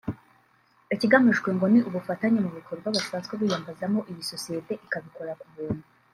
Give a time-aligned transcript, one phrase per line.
[0.93, 5.85] ikigamijwe ngo ni ubufatanye mu bikorwa basanzwe biyambazamo iyi sosiyete ikabikora ku buntu